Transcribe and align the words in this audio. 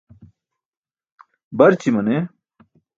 Barći 1.57 1.89
mane. 1.95 2.17